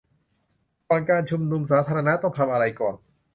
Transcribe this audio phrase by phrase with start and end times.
[0.87, 2.95] ก่อนการชุมนุมสาธารณะต้องทำอะไรก่อน